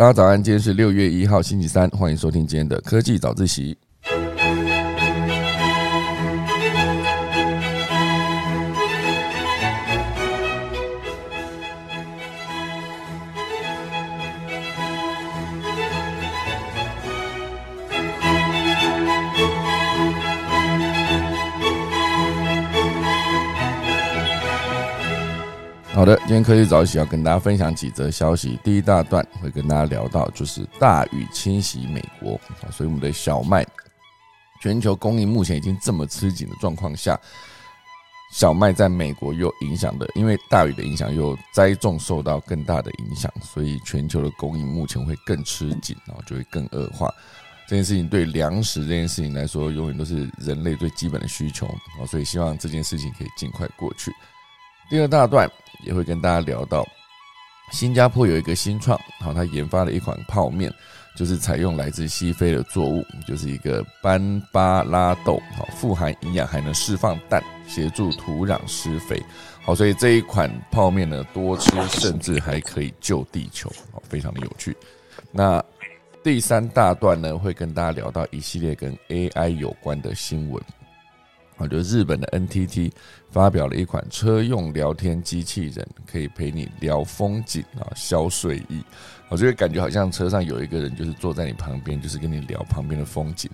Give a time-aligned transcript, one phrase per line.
[0.00, 3.76] 大家早安，今天是六月一号星期三，欢迎收听今天的科技早自习。
[26.00, 28.58] 好的，今天科技早起要跟大家分享几则消息。
[28.64, 32.40] 第一大段会跟大家聊到，就是大雨侵袭美国，
[32.72, 33.66] 所以我们的小麦
[34.62, 37.20] 全球供应目前已经这么吃紧的状况下，
[38.32, 47.12] 小麦在美国又影响的，因为大雨的影响，又栽种受到更大的影响，所以全球的供应目前会更吃紧，然后就会更恶化。
[47.68, 54.10] 这件事情对粮食这件事情来说，永远都是人类最基本的需求啊，所以希望这件事情可以尽快过去。
[54.88, 55.48] 第二大段
[55.84, 56.86] 也会跟大家聊到，
[57.72, 60.72] 新加坡有一个新创，好，他研发了一款泡面，
[61.16, 64.20] 就是采用来自西非的作物，就是一个班
[64.52, 69.22] 巴拉豆，好，富含营养，还能释放氮，协助土壤施肥，
[69.62, 74.76] 好，所以这一款泡面呢，多吃甚至还可以救地球，好，非常的有趣。
[75.30, 75.62] 那
[76.22, 80.62] 第三大段呢，会跟大家聊到一系列跟 AI 有关的新闻。
[81.60, 82.90] 啊，就日本的 NTT
[83.30, 88.82] 发表了一款车用聊天机器人，可以陪你聊风景啊，消睡意。
[89.28, 93.48] 我觉得感觉好像车上有一个人，就是坐在你旁边，就是跟你聊旁边的风景。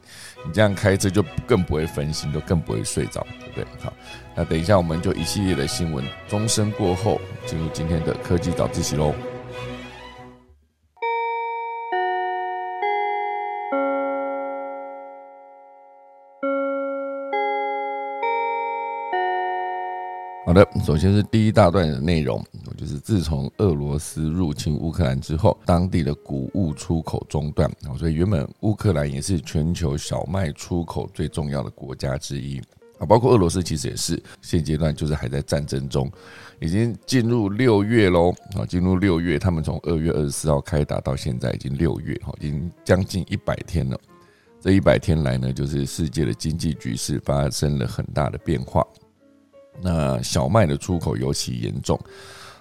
[0.46, 3.66] 你这样开车就更不会分心，就更不会睡着，对不对？
[3.84, 3.92] 好，
[4.34, 9.14] 那等一下我们就一系列的新闻钟声过后，进入今天的科技早自习喽。
[20.46, 22.40] 好的，首先是第一大段的内容，
[22.76, 32.62] 就是自从俄罗斯入侵乌克兰之后，当地的谷物出口中断，所以原本乌克兰也是全球小麦出口最重要的国家之一
[33.00, 36.08] 啊，包括俄罗斯其实也是，现阶段就是还在战争中，
[36.60, 43.98] 已经进入六月喽啊，进入六月，他们从二月二十四号开打到现在已经六月哈，已经将近一百天了，
[44.60, 48.86] 这一百天来呢，就是世界的经济局势发生了很大的变化。
[49.82, 51.98] 那小麦的出口尤其严重，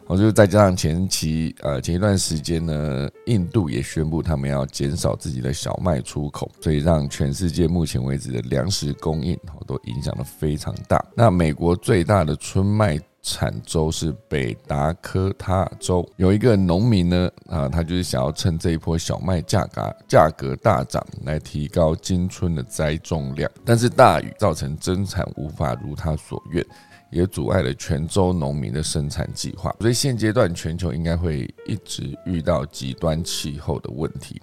[0.08, 11.04] 我就再加上前期呃前一段时间呢，印度也宣布他们要减少自己的小麦出口，所以让全世界目前为止的粮食供应都影响的非常大。
[11.16, 26.64] 那美国最大的春麦产州是北达科他州，有一个农民呢啊，他就是想要趁这一波小麦价格价格大涨来提高今春的栽种量，但是大雨造成增产无法如他所愿。
[27.10, 34.42] 也阻碍了泉州农民的生产计划，所以现阶段全球应该会一直遇到极端气候的问题，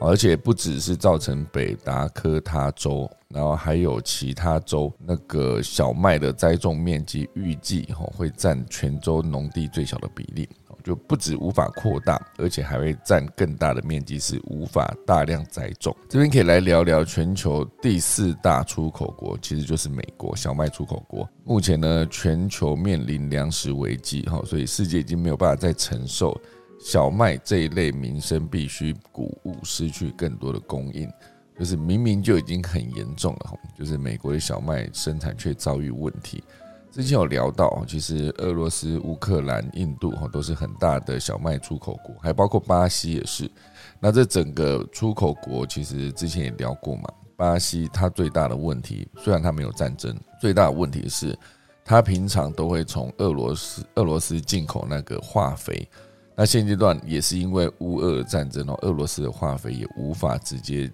[0.00, 10.48] 而且不只是造成北达科他州，然后还有其他州那个小麦的栽种面积预计会占泉州农地最小的比例。
[10.82, 15.96] 就不止无法扩大，而且还会占更大的面积，是无法大量栽种。
[16.08, 21.28] 这边可以来聊聊全球第四大出口国，其实就是美国小麦出口国。
[21.44, 26.38] 目前呢，全球面临粮食危机，哈，所以世界已经没有办法再承受
[26.80, 31.08] 小麦这一类民生必需谷物失去更多的供应，
[31.58, 36.42] 就是明明就已经很严重了，哈，就是美国的小麦生产却遭遇问题。
[36.92, 43.50] 之前有聊到，其实俄罗斯、乌克兰、印度哈都是很大的小麦出口国，还包括巴西也是。
[43.98, 47.04] 那这整个出口国，其实之前也聊过嘛。
[47.34, 51.34] 巴西它最大的问题，虽然它没有战争，最大的问题是
[51.82, 55.88] 它平常都会从俄罗斯俄罗斯进口那个化肥。
[56.36, 60.90] 那现阶段也是因为乌俄战争哦，俄罗斯的化肥也无法直接。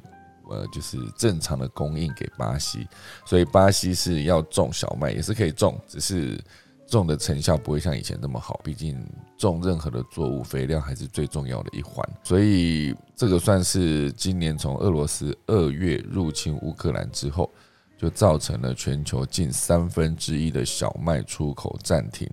[0.50, 2.86] 呃，就是正常的供应给巴西，
[3.26, 6.42] 所以巴西是要种小麦，也是可以种，只是
[6.86, 8.58] 种的成效不会像以前那么好。
[8.64, 8.98] 毕竟
[9.36, 12.02] 种任何的作物，肥料还是最重要的一环。
[12.22, 17.50] 所以这个算是今年从俄罗斯二月入侵乌克兰之后，
[17.98, 22.26] 就造成了全球近三分之一的小麦出口暂停，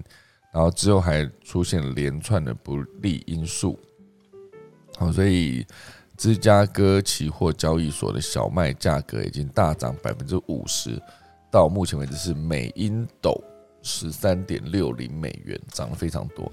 [0.54, 3.78] 然后之后还出现连串的不利因素。
[4.98, 5.66] 好，所以。
[6.18, 11.02] 芝加哥期货交易所的小麦价格已经大涨百分之五十，
[11.52, 13.40] 到目前为止是每英斗
[13.82, 16.50] 十三点六零美元，涨了非常多。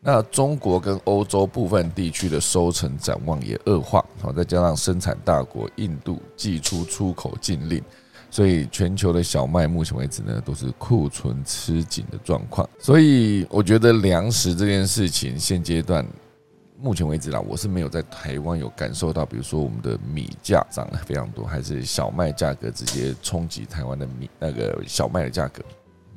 [0.00, 7.82] 那中国跟欧洲部分地区的收成展望也恶化，好，再加上生产大国印度寄出出口禁令，
[8.30, 12.68] 所以全球的小麦目前为止呢都是库存吃紧的状况。
[12.78, 16.06] 所以我觉得粮食这件事情现阶段。
[16.78, 25.62] 目前为止啦，我是没有在台湾有感受到，比如说我们的米价涨了非常多，还是小麦价格直接冲击台湾的米那个小麦的价格，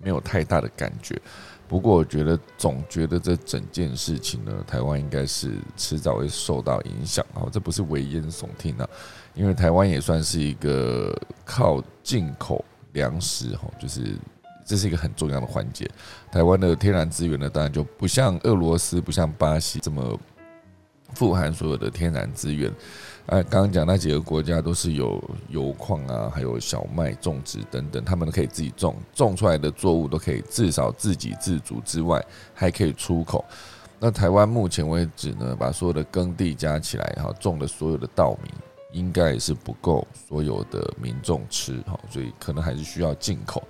[0.01, 1.19] 没有太大的感觉。
[1.67, 8.89] 不过我觉得总觉得这整件事情呢，台湾应该是迟早会受到影响啊，这不是危言耸听啊，
[9.35, 11.15] 因为台湾也算是一个
[11.45, 14.17] 靠进口粮食哈，就是
[14.65, 15.89] 这是一个很重要的环节。
[16.31, 20.19] 台湾的天然资源呢，当然就不像俄罗斯、不像巴西这么
[21.13, 22.71] 富含所有的天然资源。
[23.27, 32.25] 哎，刚刚讲那几个国家都是有油矿啊，还有小麦种植等等，他们都可以自己种，种出来的作物都可以至少自给自足之外，
[32.55, 33.45] 还可以出口。
[33.99, 38.49] 那台湾目前为止呢，把所有的耕地加起来，哈，种的所有的稻米，
[38.93, 43.61] 应该也是不够所有的民众吃，哈，所以可能还是需要进口。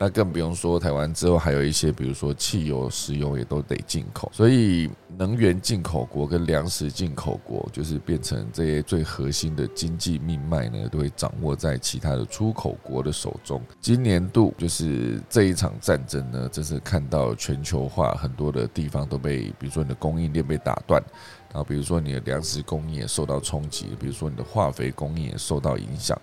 [0.00, 13.60] 那更不用说台湾之后还有一些，比如说汽油、石油也都得进口，所以能源进口国跟粮食进口国，就是变成这些最核心的经济命脉呢，都会掌握在其他的出口国的手中。
[13.80, 21.02] 今年度就是这一场战争呢，真是看到全球化很多的地方都被，比如说你的供应链被打断，
[21.52, 26.16] 然后比如说你的粮食供应也受到冲击，比如说你的化肥供应也受到影响。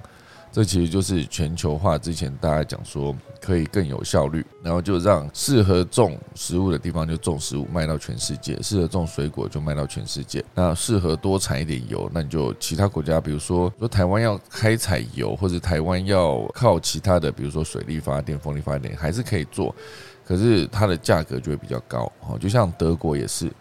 [0.56, 10.42] 这其实就是全球化之前大家讲说可以更有效率，然后就让适合种食物的地方就种食物卖到全世界，适合种水果就卖到全世界。
[10.54, 19.75] 那适合多产一点油，那你就其他国家，比如说说台湾要开采油，或者台湾要靠其他的，比如说水力发电、风力发电，还是可以做，
[20.25, 22.10] 可是它的价格就会比较高。
[22.22, 23.51] 哦，就像德国也是。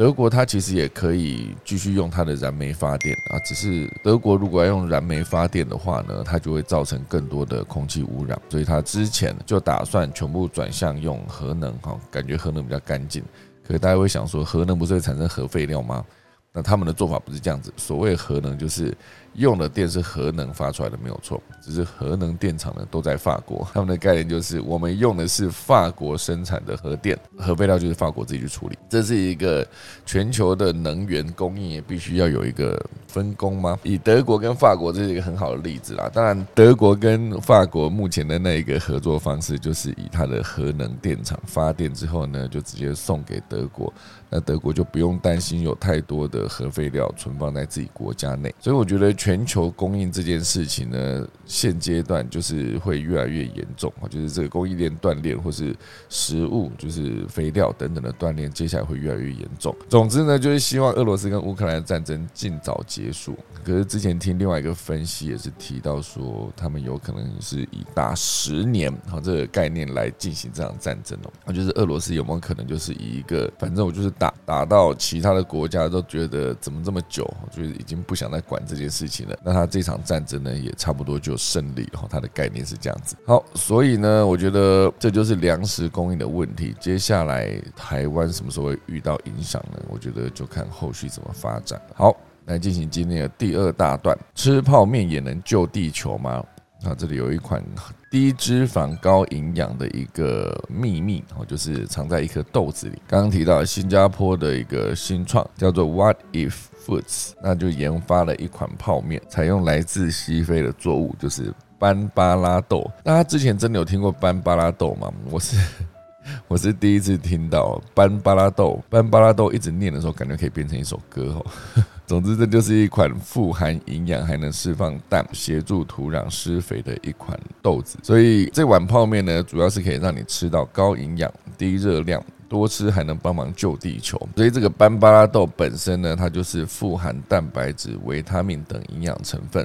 [0.00, 13.22] 德国它其实也可以继续用它的燃煤发电啊，只是德国如果要用燃煤发电的话呢，它就会造成更多的空气污染，所以它之前就打算全部转向用核能，哈，感觉核能比较干净。
[13.62, 16.02] 可是大家会想说，核能不是会产生核废料吗？
[16.50, 18.96] 那他们的做法不是这样子，所谓核能就是
[19.34, 21.40] 用的电是核能发出来的，没有错。
[21.62, 28.78] 只是核能电厂呢都在法国，他们的概念就是我们用的是法国生产的核电，核废料就是法国自己去处理。
[28.88, 29.66] 这是一个
[30.04, 33.78] 全球的能源供应也必须要有一个分工吗？
[33.82, 36.10] 以德国跟法国这是一个很好的例子啦。
[36.12, 43.92] 当然，德国跟法国目前的那一个合作方式就是以它的核能电厂发电之后呢，就直接送给德国，
[44.28, 48.52] 那德国就不用担心有太多的核废料存放在自己国家内。
[48.58, 51.28] 所以我觉得全球供应这件事情呢。
[51.44, 55.74] 现阶段就是会越来越严重啊，就是这个供应链断裂，或是
[56.08, 59.74] 食物就是肥料等等的断裂，接下来会越来越严重。
[59.88, 63.36] 总之呢，就是希望俄罗斯跟乌克兰的战争尽早结束。
[63.64, 71.32] 可是之前听另外一个分析也是提到说，他们有可能是以打十年哈这个概念来进行这场战争哦。
[71.44, 79.36] 那就是俄罗斯有没有可能就是以一个反正我就是打打到其他的国家都觉得怎么这么久，就是已经不想再管这件事情了。
[79.44, 81.36] 那他这场战争呢，也差不多就。
[81.40, 83.16] 胜利，然后它的概念是这样子。
[83.26, 86.76] 好，所以呢，我觉得这就是粮食供应的问题。
[86.78, 89.82] 接下来台湾什么时候会遇到影响呢？
[89.88, 91.80] 我觉得就看后续怎么发展。
[91.94, 92.14] 好，
[92.44, 96.44] 来进行今天的第二大段：吃泡面也能救地球吗？
[96.84, 97.64] 啊，这里有一款
[98.10, 103.00] 低脂肪高营养的一个秘密，哦，就是藏在一颗豆子里。
[103.08, 106.54] 刚刚提到新加坡的一个新创，叫做 What If。
[106.86, 112.90] Foods，那就研发了一款泡面，采用来自西非的作物，就是班巴拉豆。
[113.04, 115.12] 大家之前真的有听过班巴拉豆吗？
[115.30, 115.56] 我是
[116.48, 118.82] 我是第一次听到班巴拉豆。
[118.88, 121.46] 班巴拉豆一直念的时候，感觉可以变成一首歌哦。
[122.06, 127.98] 总之，这就是一款富含营养，还能释放氮，协助土壤施肥的一款豆子。
[128.02, 132.22] 所以这碗泡面呢，主要是可以让你吃到高营养、低热量。
[132.50, 139.64] 多吃还能帮忙救地球，所以这个班巴拉豆本身呢，它就是富含蛋白质、维他命等营养成分，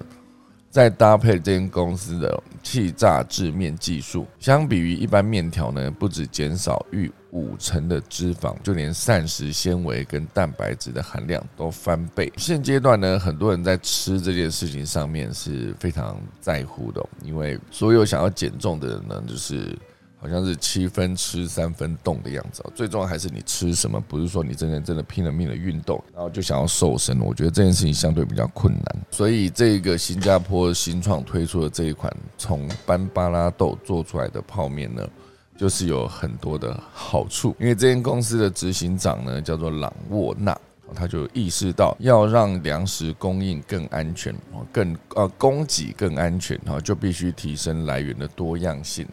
[0.70, 12.32] 再搭配这间公司的气炸制面技术，相比于一般面条呢，不止减少逾五成的脂肪，就连膳食纤维跟蛋白质的含量都翻倍。
[12.38, 19.76] 现阶段呢，很多人在吃这件事情上面是非常在乎的，因为所有想要减重的人呢，就是。
[20.26, 27.22] 好像是七分吃三分动的样子，最重要还是你吃什么，不是说你真的真的拼了命的运动，然后就想要瘦身。
[27.22, 35.08] 我觉得这件事情相对比较困难，所以这个新加坡新创推出的这一款从班巴拉豆做出来的泡面呢，
[35.56, 37.56] 就是有很多的好处。
[37.60, 40.60] 因为这间公司的执行长呢叫做朗沃纳，
[40.96, 44.34] 他就意识到要让粮食供应更安全
[44.72, 49.08] 更呃供给更安全，哈，就必须提升来源的多样性。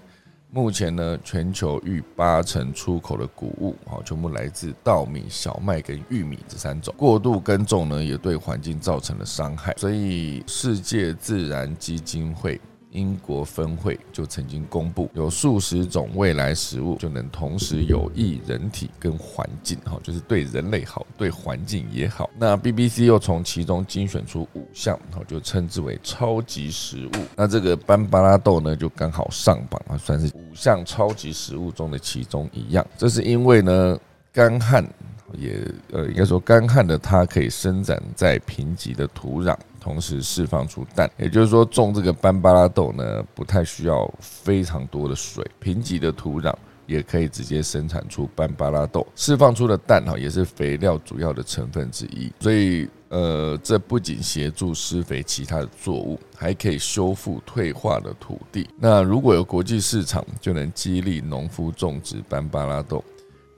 [0.54, 6.94] 目前呢，全球逾八成出口的谷物，啊，全部来自稻米、小麦跟玉米这三种。
[6.94, 9.74] 过度耕种呢，也对环境造成了伤害。
[9.78, 12.60] 所以，世界自然基金会。
[12.92, 22.30] 英国分会就曾经公布，有数十种未来食物就能同时有益人体跟环境，哈，就是对人类好，对环境也好。
[22.38, 27.10] 那 BBC 又从其中精选出五项，哈，就称之为超级食物。
[27.36, 32.86] 那这个班巴拉豆呢，就刚好上榜啊，算是五项超级食物中的其中一样。
[32.96, 33.98] 这是因为呢，
[34.32, 34.86] 干旱
[35.32, 35.58] 也
[35.92, 39.56] 呃，应该说干旱的它可以生长在贫瘠的土壤。
[39.82, 46.54] 同时释放出氮，也就是说种这个班巴拉豆呢，不太需要非常多的水，贫瘠的土壤
[46.86, 52.32] 也可以直接生产出班巴拉豆，释放出的氮哈也是肥料主要的成分之一。
[52.38, 58.68] 所以呃，这不仅协助施肥其他的作物，还可以修复退化的土地。
[58.78, 63.04] 那如果有国际市场，就能激励农夫种植班巴拉豆。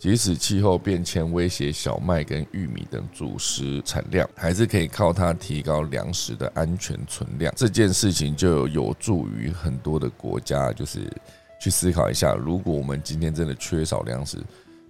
[0.04, 7.50] 即使气候变迁威胁小麦跟玉米等主食产量，还是可以靠它提高粮食的安全存量。
[7.56, 11.10] 这件事情就有助于很多的国家，就是
[11.58, 14.36] 去思考一下，如果我们今天真的缺少粮食，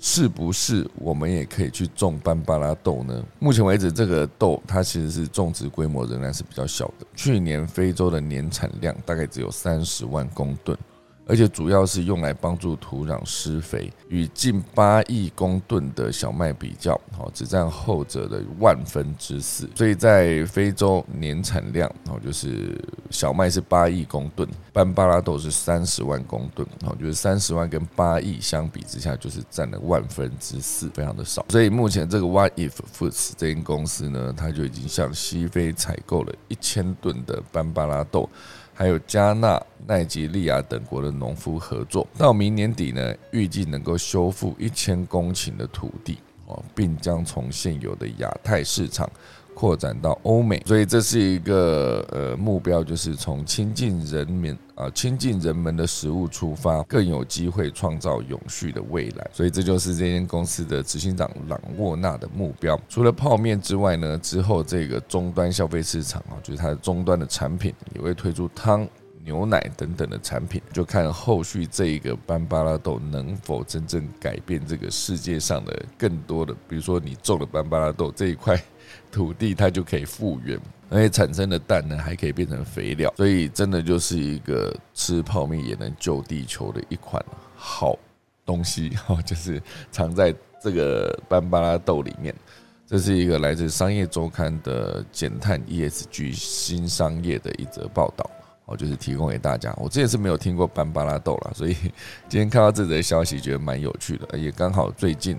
[0.00, 3.24] 是不是我们也可以去种班巴拉豆呢？
[3.38, 7.06] 目前为止，这个豆它其实是种植规模仍然是比较小的。
[7.14, 10.76] 去年非洲的年产量大概只有三十万公吨。
[11.26, 19.68] 而且主要是用来帮助土壤施肥，与近八亿公吨的小麦比较，好只占后者的万分之四。
[19.74, 22.78] 所以在非洲年产量，好就是
[23.10, 31.46] 小麦是八亿公吨，班巴拉豆是三十万公吨，好就是三十万跟八亿相比之下，就是占了万分之四，非常的少。
[31.48, 38.28] 所以目前这个 What If Foods 这间公司呢，它就已经向西非采购了一千吨的班巴拉豆。
[38.74, 49.08] 还有加纳、奈及利亚等国的农夫合作，到明年底呢，预计能够修复一千公顷的土地哦，并将从现有的亚太市场。
[49.54, 59.30] 扩展到欧美，所以这是一个呃目标，就是从亲近人民啊，亲近人们的食物出发，更有机会创造永续的未来。
[59.32, 62.78] 所以这就是这间公司的执行长朗沃纳的目标。
[62.88, 68.86] 除了泡面之外呢，之后这个终端消费市场啊，就是它的终端的产品也会推出汤、
[69.24, 78.60] 牛奶等等的产品，就看后续这一个班巴拉豆能否真正改变这个世界上的更多的，比如说你种了班巴拉豆这一块。
[79.14, 87.96] 土地它就可以复原，而且产生的氮呢还可以变成肥料，所以真的就是一个吃泡面也能救地球的一款好
[88.44, 92.34] 东西哈， 就是藏在这个班巴拉豆里面。
[92.86, 98.28] 这是一个来自商业周刊的减碳 ESG 新商业的一则报道，
[98.66, 99.72] 哦，就是提供给大家。
[99.78, 101.74] 我之前是没有听过班巴拉豆了，所以
[102.28, 105.38] 今天看到这则消息，觉得蛮有趣的，也刚好最近。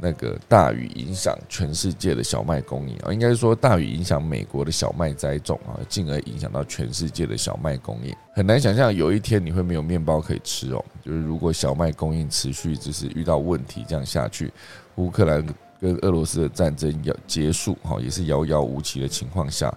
[0.00, 8.14] 那个大雨影响全世界的小麦供应啊，应该说大雨影响美国的小麦栽种啊，进而影响到全世界的小麦供应。
[8.32, 10.84] 很难想象有一天你会没有面包可以吃哦。
[11.04, 14.52] 就是如果小麦供应持续就是遇到问题，这样下去，
[14.96, 15.44] 乌克兰
[15.80, 19.72] 跟俄罗斯的战争要结束哈，也是遥遥无期的情况下，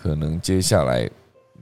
[0.00, 1.10] 可能接下来。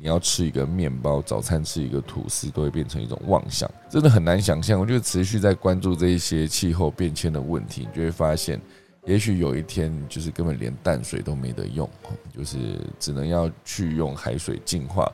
[0.02, 4.80] 你要吃一个面包，早餐吃一个吐司，都会变成一种妄想，真的很难想象。
[4.80, 8.61] 我觉得持续在关注这一些气候变迁的问题，你就会发现，
[9.06, 11.88] 也许有一天就是根本连淡水都没得用，
[12.37, 15.09] 就是只能要去用海水净化，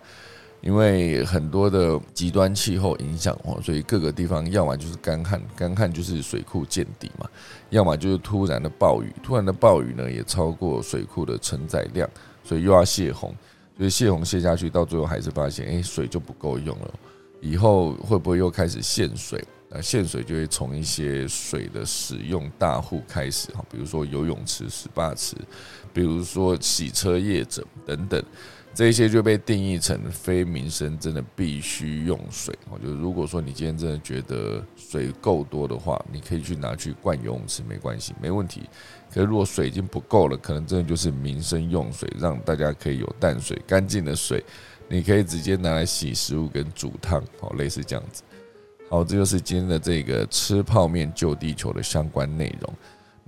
[0.63, 7.29] 因为很多的极端气候影响哦，所以各个地方要么就是干旱，干旱就是水库见底嘛，
[7.69, 12.09] 要么就是突然的暴雨，突然的暴雨呢也超过水库的承载量，
[12.43, 13.35] 所以又要泄洪。
[13.79, 16.95] 就是泄洪泄下去，到最后还是发现，哎，水就不够用了。
[17.41, 19.43] 以后会不会又开始限水？
[19.71, 25.37] 那限水就会从一些水的使用大户开始哈，比如说游泳池、SPA 池，
[25.93, 28.21] 比如说洗车业者等等。
[28.79, 32.57] 这些就被定义成非民生，真的必须用水。
[32.71, 38.71] 我觉得，如果说你今天真的觉得水够多的话，你可以去拿去灌游泳池，没关系，没问题。
[39.13, 44.45] 可是如果水已经不够了，可能真的就是民生用水，让大家可以有淡水、干净的水，
[44.87, 48.23] 你可以直接拿来洗食物跟煮汤，好，类似这样子。
[48.89, 52.73] 好，这就是今天的这个吃泡面救地球的相关内容。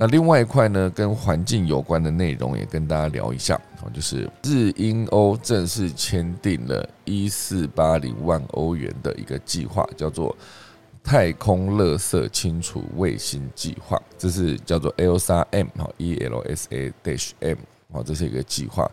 [0.02, 10.34] 那另外一块呢，跟环境有关的内容也跟大家聊一下哦，就是日英欧正式签订了一四八零万欧元的一个计划，叫做
[11.04, 17.58] 太空垃圾清除卫星计划，这是叫做 ELSA M 哈 E L S A dash M
[17.92, 18.90] 啊，这是一个计划。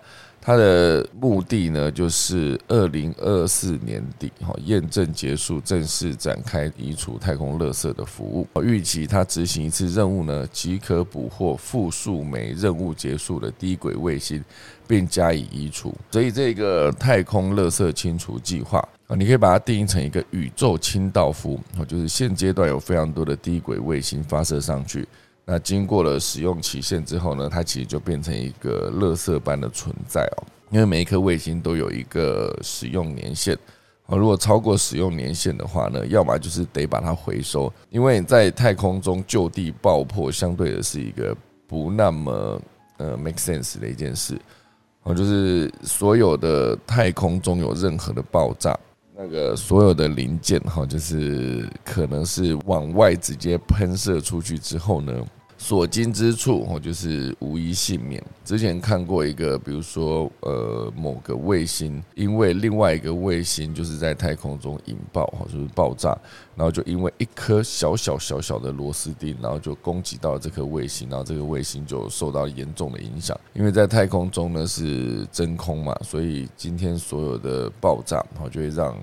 [0.47, 8.47] 它的目的呢，就是二零二四年底哈验证结束，正式展开移除太空垃圾的服务。
[8.61, 14.41] 预期它执行一次任务呢，即可捕获复数枚任务结束的低轨卫星，
[14.87, 15.93] 并加以移除。
[16.11, 25.05] 所以这个太空垃圾清除计划啊，你可以把它定义成一个宇宙清道夫啊，就是现阶段有非常多的低轨卫星发射上去。
[25.49, 30.43] 那经过了使用期限之后呢，它其实就变成一个垃圾般的存在哦。
[30.71, 33.57] 因为每一颗卫星都有一个使用年限
[34.07, 41.33] 啊，如果超过使用年限的话呢，要么就是得把它回收，因为在太空中就地爆破，相对的是一个
[41.65, 42.61] 不那么
[42.97, 44.37] 呃 make sense 的一件事
[45.03, 48.77] 哦，就是所有的太空中有任何的爆炸。
[49.15, 55.25] 那个所有的零件哈，就是可能是往外直接喷射出去之后呢。
[55.59, 58.23] 所经之处，哦，就是无一幸免。
[58.45, 66.15] 之前看过一个，比如说，呃，某个卫星因为另外一个卫星就是在太空中引爆，哈，就是爆炸，
[66.55, 73.37] 然后就因为一颗小小小小的螺丝钉，然后就攻击到这颗卫星，然后这个卫星就受到严重的影响。
[73.53, 78.95] 因为在太空中呢是真空嘛，所以今天所有的爆炸，然后就会让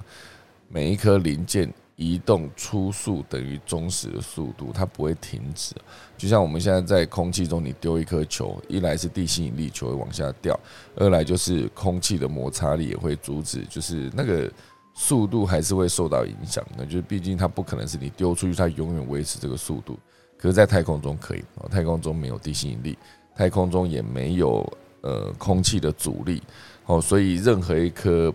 [0.69, 1.69] 每一颗零件。
[1.97, 5.75] 移动初速等于终始的速度，它不会停止。
[6.17, 10.59] 就像我们现在在空气中，你丢一颗球，一来是地心引力，球会往下掉；
[10.97, 14.51] 二来就是空气的摩擦力也会阻止，就是那个
[14.93, 16.65] 速度还是会受到影响。
[16.77, 19.97] 那就是毕竟它不可能是你丢出去，它永远维持这个速度。
[20.37, 22.99] 可是，在太空中可以，太空中没有地心引力，
[23.37, 24.69] 太空中也没有
[25.03, 26.43] 呃空气的阻力，
[26.87, 28.35] 哦，所以任何一颗。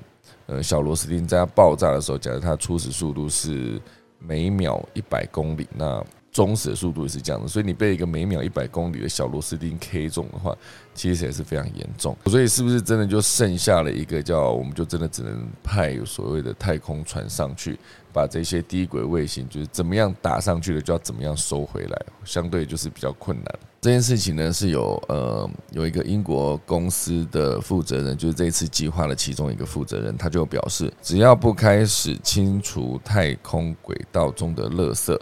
[0.50, 3.80] 呃，小螺丝钉在它爆炸的时候，假如它初始速度是
[4.18, 6.04] 每秒一百公里，那
[6.40, 7.48] 终始的速度也是这样的。
[7.48, 10.56] 所以你被一个每秒一百公里的小螺丝钉 K 中的话，
[10.96, 12.16] 其实也是非常严重。
[12.28, 17.78] 所以是不是真的就剩下了一个叫，我们就真的只能派所谓的太空船上去，
[18.14, 23.60] 把这些低轨卫星就是怎么样打上去的，就要怎么样收回来，相对就是比较困难。
[23.82, 35.18] 这件事情呢，是有呃有一个英国公司的负责人，就是这一次计划的其中一个负责人，他就表示，只要不开始清除太空轨道中的垃圾，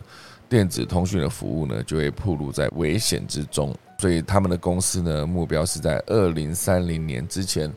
[0.50, 3.76] 电子通讯的服务呢，就会暴露在危险之中。
[4.00, 7.72] 所以他们的公司呢，目标是在二零三零年之前，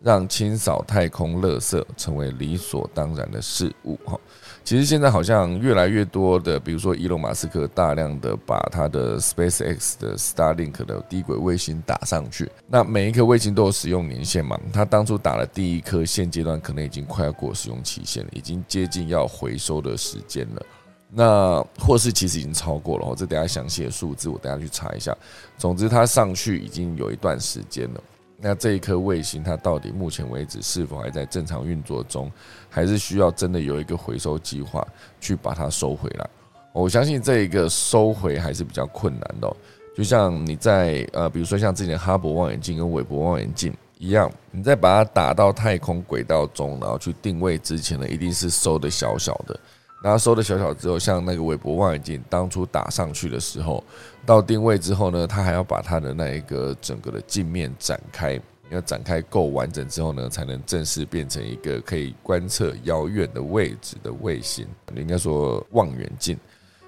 [0.00, 3.98] 让清扫太空垃圾成为理所当然的事物。
[4.04, 4.18] 哈。
[4.64, 14.58] 其实现在好像越来越多的，比如说伊隆马斯克大量的把他的 SpaceX 的 Starlink 的低轨卫星打上去，那每一颗卫星都有使用年限嘛？
[14.72, 20.62] 他当初打了第一颗，现阶段可能已经快要过使用期限了，已经接近要回收的时间了。
[21.08, 25.16] 那或是其实已经超过了，这等下详细的数字我等下去查一下。
[25.56, 28.00] 总之，它上去已经有一段时间了。
[28.38, 32.30] 那这一颗卫星，它到底目前为止是否还在正常运作中，
[32.68, 34.86] 还是需要真的有一个回收计划
[35.20, 36.28] 去把它收回来？
[36.72, 39.56] 我相信这一个收回还是比较困难的。
[39.96, 49.58] 就像你在呃，比如说像之前哈勃望远镜跟韦伯望远镜一样，你在把它打到太空轨道中，然后去定位之前呢，一定是收的小小的。
[50.06, 53.82] 然后收的小小之后，像那个韦伯望远镜当初打上去的时候，
[54.24, 58.40] 到定位之后呢，它还要把它的那一个整个的镜面展开，
[58.70, 64.64] 要展开够完整之后呢，才能正式变成一个可以观测遥远的位置的卫星，
[64.94, 66.38] 应该说望远镜。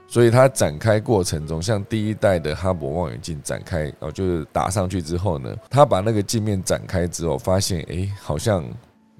[0.07, 8.65] 所以它展开过程中，像第一代的哈勃望远镜展开，然后就是打上去之后呢，它把那个镜面展开之后，发现哎，好像。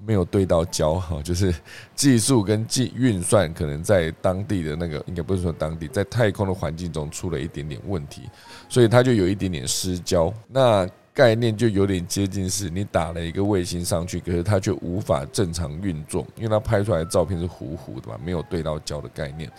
[0.05, 1.53] 没有对到焦哈， 就是
[1.95, 8.23] 技术跟计运算可能在当地的那个，应该不是说当地，在太空的环境中出了一点点问题，
[8.67, 10.33] 所以它就有一点点失焦。
[10.47, 19.51] 那概念就有点接近是，你打了一个卫星上去，可是它却无法正常运作，因为它拍出来的照片是糊糊的嘛，没有对到焦的概念。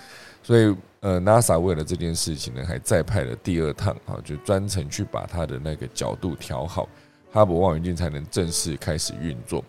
[0.42, 6.88] 所以呃，NASA 为了这件事情呢，还再派了第二趟啊，就专程去把它的那个角度调好，
[7.30, 9.62] 哈勃望远镜才能正式开始运作。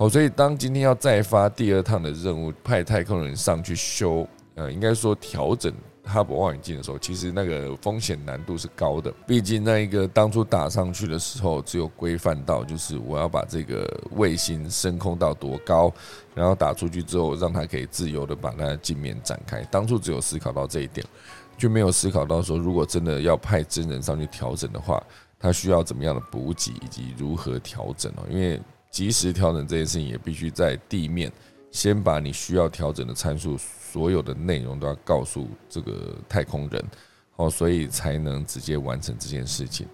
[0.00, 5.70] 哦，所以当今天要再发第二趟的任务，派太空人上去修，呃，应该说调整
[6.04, 9.12] 哈勃望远镜的时候，其实那个风险难度是高的。
[9.26, 15.92] 毕竟那一个当初打上去的时候，只有规范到就是我要把这个卫星升空到多高，
[16.34, 19.62] 然后打出去之后，让它可以自由的把那镜面展开。
[19.64, 21.06] 当初只有思考到这一点，
[21.58, 25.02] 就没有思考到说，如果真的要派真人上去调整的话，
[25.38, 28.58] 它需要怎么样的补给以及如何调整哦，因为。
[28.90, 31.30] 及时调整这件事情也必须在地面
[31.70, 36.84] 先把你需要调整的参数所有的内容都要告诉这个太空人，
[37.36, 39.86] 哦，所以才能直接完成这件事情。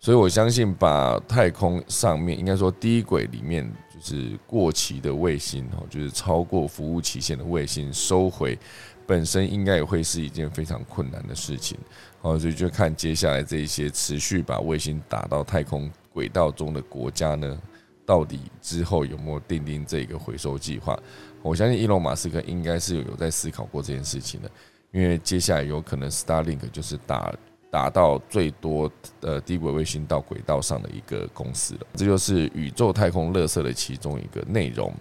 [0.00, 8.58] 所以我相信把太空上面应该说低轨里面就是过期的卫星哦，就是超过服务期限的卫星收回，
[9.06, 11.78] 本身应该也会是一件非常困难的事情
[12.20, 17.58] 哦，所以就看接下来这一些持续把卫星打到太空轨道中的国家呢，
[18.06, 20.98] 到底之后有没有定定这个回收计划？
[21.42, 24.50] 我相信伊隆马斯克应该是有在思考过这件事情的，
[24.92, 27.34] 因为接下来有可能 Starlink 就是打。
[27.70, 28.88] 达到最多
[29.20, 34.94] 的低轨卫星到轨道上的一个公司了，这就是宇宙太空乐色的其中一个内容。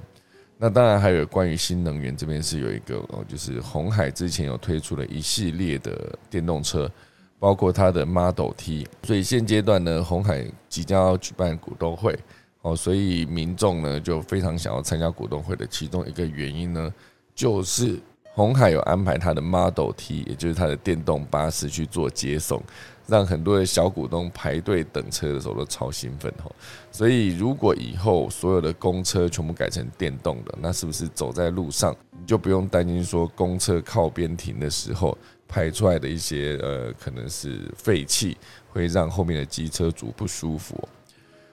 [0.57, 6.91] 那当然还有关于新能源这边是有一个哦，就是红海之前有推出了一系列的电动车，
[7.37, 8.87] 包括它的 Model T。
[9.03, 12.17] 所以现阶段呢，红海即将要举办股东会
[12.63, 16.93] 哦，所以民众呢就非常想要参加股东会的其中一个原因呢，
[17.33, 17.97] 就是。
[18.35, 22.59] 红海有安排他的 Model T，也就是他的电动巴士去做接送，
[23.05, 26.51] 让很多的小股东排队等车的时候都超兴奋哦。
[26.91, 35.15] 所以如果以后所有的公车全部改成电动的，那是不是走在路上你就不用担心说公车靠边停的时候
[35.47, 38.35] 排出来的一些呃可能是废气
[38.67, 40.89] 会让后面的机车主不舒服？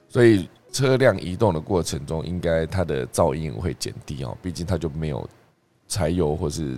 [0.08, 5.28] 所以车辆移动的过程中，应该它的噪音会减低哦，毕竟它就没有。
[5.92, 6.76] 柴油或是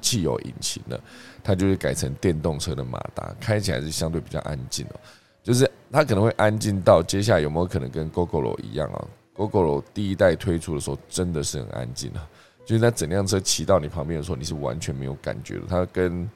[0.00, 0.98] 汽油引擎了，
[1.42, 5.00] 它就是改成电动车的马达，开起来是相对比较安静哦。
[5.42, 9.04] 就是它可能会安静到接下来有没有可能跟 GoGoRo 一样啊
[9.36, 12.26] ？GoGoRo 第一代推出的时候真的是很安静啊，
[12.64, 15.64] 就是在整辆车骑到你旁边的时候，你是完全没有感觉的。
[15.68, 16.26] 它跟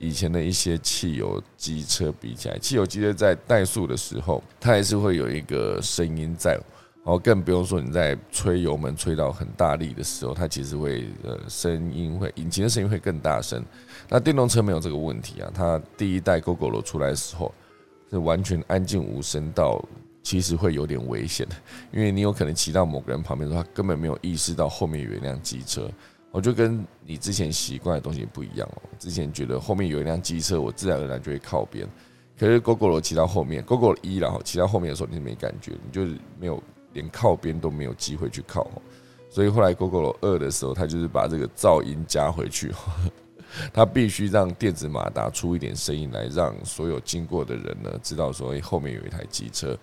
[0.00, 6.58] 以前的一些汽油机车比起来，汽油机车在怠速的时候，它还是会有一个声音在。
[7.02, 13.64] 然后更不用说你在吹油门吹到很大力的时候，它其实会呃声音会引擎的声音会更大声。
[14.08, 17.54] 那电动车没有这个问题啊，它第一代 GoGo 出来的时候
[18.10, 19.82] 是完全安静无声到，
[20.22, 21.54] 其实会有点危险的，
[21.90, 25.90] 因为你有可能骑到某个人旁边的话，根本没有意识到后面有一辆机车。
[26.30, 31.88] 我就跟你之前习惯的东西不一样哦，之前觉得后面有一辆机车，我自然而然就会靠边。
[32.38, 36.62] 可是 GoGo 骑到后面，GoGo 一然后骑到后面的时候，你是没感觉，你就是没有。
[36.92, 38.68] 连靠边都没有机会去靠，
[39.28, 42.72] 所以后来 GoGo 二的时候，他就是把这个噪音加回去，
[43.72, 49.78] 他必须让电子马达出一点声音来，让所有经过的人呢知道说后面有一台机车。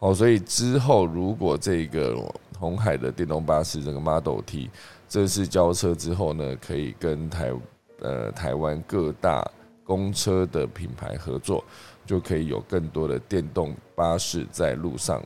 [0.00, 2.14] 哦，所以之后如果这个
[2.58, 4.68] 红海的电动巴士这个 Model T
[5.10, 7.52] 正式交车之后呢，可以跟台
[7.98, 9.44] 呃台湾各大
[9.84, 11.62] 公车的品牌合作，
[12.06, 15.20] 就可以有更多的电动巴士在路上。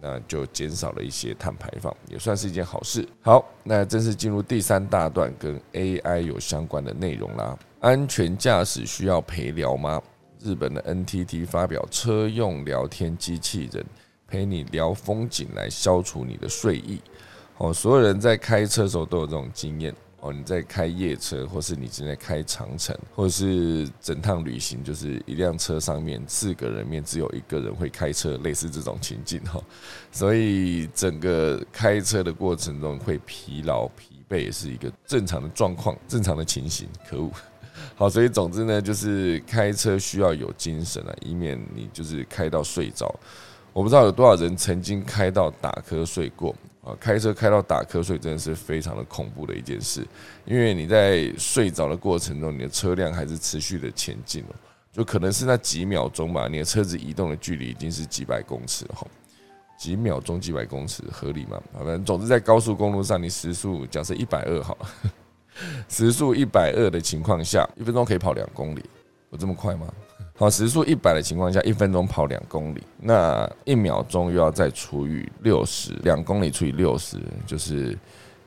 [0.00, 3.06] 那就减少了一些碳排放，也算是一件好事。
[3.20, 7.58] 好，那正式进入第三大段跟 AI 有相关的内容啦。
[7.80, 10.00] 安全驾驶需要陪聊吗？
[10.40, 13.84] 日本的 NTT 发表车用聊天机器人，
[14.28, 17.00] 陪你聊风景来消除你的睡意。
[17.58, 19.94] 哦，所有人在开车的时候都有这种经验。
[20.20, 29.62] 哦，你在开夜车，或是你正在开长城，或是整趟旅行，就是一辆车上面四个人面只有一个人会开车，类似这种情境哈。
[30.10, 36.88] 所以整个开车的过程中会疲劳、疲惫，是一个正常的状况、正常的情形。
[37.08, 37.30] 可恶，
[37.94, 43.14] 好，所以总之呢，就是开车需要有精神啊，以免你就是开到睡着。
[43.72, 46.52] 我不知道有多少人曾经开到打瞌睡过。
[46.96, 50.06] 开车开到打瞌睡真的是非常的恐怖的一件事，
[50.44, 54.54] 因为你在睡着的过程中，你的车辆还是持续的前进哦，
[54.92, 59.06] 就可能是那几秒钟吧，你的车子移动的距离已经是几百公尺了哈，
[59.78, 61.60] 几秒钟几百公尺合理吗？
[61.74, 64.76] 反正总之在高速公路上，你时速假设一百二好，
[65.88, 68.84] 时速一百二的情况下，一分钟可以跑两公里，
[69.30, 69.86] 有这么快吗？
[70.38, 77.98] 好，时速一百的情况下，一分钟跑两公里，那一秒钟又要再除以六十，两公里除以六十，就是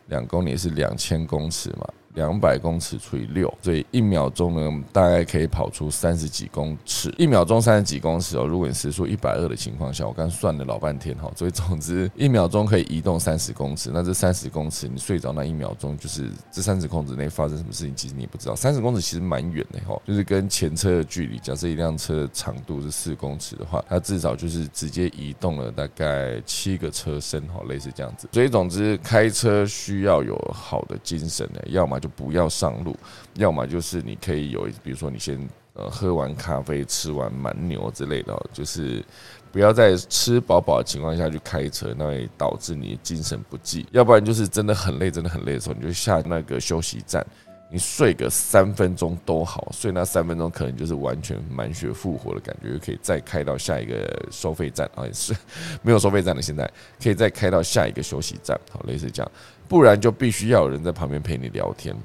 [0.07, 1.85] 两公里是两千公尺嘛。
[2.13, 7.13] 两百公尺除以六，所以一秒钟呢，大概可以跑出三十几公尺。
[7.17, 13.89] 一秒钟三十几公尺哦，如果你时速一百二的情况下，我刚算了老半天哈，所以总之一秒钟可以移动三十公尺。
[13.93, 18.55] 那这三十公尺，你睡着那一秒钟，就是这三十公尺内发生什么事情，其实你也不知道。
[18.55, 28.27] 三十公尺其实蛮远的哈，就是跟前车的距离，假设一辆车的长度是四公尺的话，它至少就是直接移动了大概七个车身哈，类似这样子。
[28.33, 32.00] 所以总之开车需要有好的精神的，要么。
[32.01, 32.97] 就不要上路，
[33.35, 35.37] 要么就是你可以有，比如说你先
[35.73, 39.03] 呃喝完咖啡、吃完蛮牛之类的，就是
[39.51, 43.85] 不要在吃饱饱的情况下去开车，那会导致你精神不济。
[43.91, 47.25] 要不然就是真的很累、真的很累的时候，你就下那个休息站，
[47.69, 55.33] 你睡个三分钟都好，睡那三分钟可能就是完全满血复活的感觉，可以再开到下一个收费站啊，也是
[55.81, 56.69] 没有收费站的，现在
[57.01, 59.31] 可以再开到下一个休息站，好，类似这样，
[59.71, 61.95] 不然就必须要有人在旁边陪你聊天。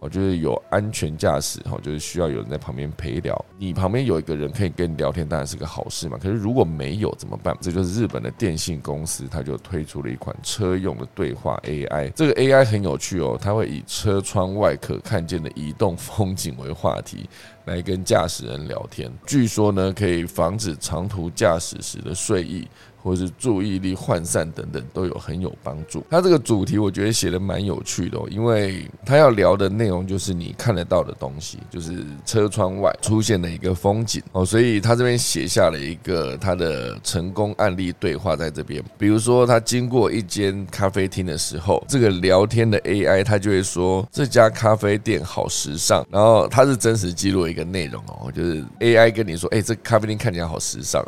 [0.00, 3.42] 哦就是有安全驾驶哈，就是需要有人在旁边陪聊。
[3.58, 6.18] 你旁边有一个人可以跟你聊天，当然是个好事嘛。
[6.22, 7.56] 可是如果没有怎么办？
[7.62, 12.10] 这就是日本的电信公司，它就推出了一款车用的对话 AI。
[12.10, 17.26] 这个 AI 很有趣哦，它会以车窗外可看见的移动风景为话题，
[17.64, 19.10] 来跟驾驶人聊天。
[19.26, 22.68] 据说呢，可以防止长途驾驶时的睡意。
[23.04, 26.02] 或是注意力涣散等等都有很有帮助。
[26.08, 34.42] 他这个主题我觉得写的蛮有趣的，因为他要聊的内容就是你看得到的东西，就是车窗外出现的一个风景哦。
[34.42, 38.82] 所以他这边写下了一个他的成功案例对话在这边。
[38.96, 46.02] 比如说他经过一间咖啡厅的时候，这个聊天的 AI 他就会说这家咖啡店好时尚。
[46.10, 51.04] 然后他是真实记录一个内容哦，就是 AI 跟你说，哎，这咖啡店看起来好时尚。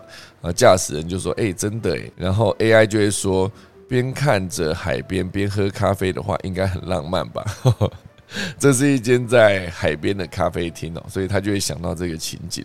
[0.47, 3.51] 啊，驾驶人就说：“哎，真的哎。”然后 AI 就会说
[3.89, 7.45] ：“边看着海边边喝咖啡的话，应该很浪漫吧？”
[8.59, 12.65] 这是一间在海边的咖啡厅哦，所以他就会想到这个情景。